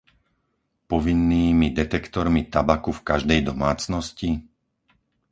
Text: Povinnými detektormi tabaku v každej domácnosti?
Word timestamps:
Povinnými 0.91 1.67
detektormi 1.79 2.41
tabaku 2.55 2.89
v 2.95 3.05
každej 3.09 3.39
domácnosti? 3.49 4.29